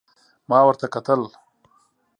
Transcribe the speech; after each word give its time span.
ما 0.49 0.59
ورته 0.65 0.85
کتل، 0.93 1.21